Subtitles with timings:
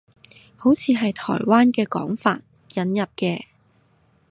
[0.57, 2.41] 好似係台灣嘅講法，
[2.73, 3.43] 引入嘅